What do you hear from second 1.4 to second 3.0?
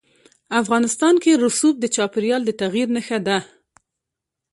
رسوب د چاپېریال د تغیر